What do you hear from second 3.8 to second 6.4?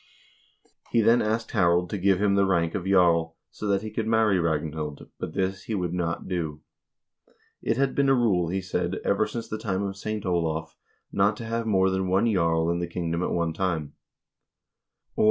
he could marry Ragnhild, but this he would not